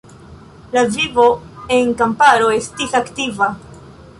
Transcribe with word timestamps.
La 0.77 0.83
vivo 0.95 1.25
en 1.75 1.93
kamparo 1.99 2.51
estis 2.57 2.97
aktiva. 3.05 3.55